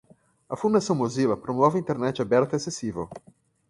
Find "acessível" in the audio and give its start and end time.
2.57-3.07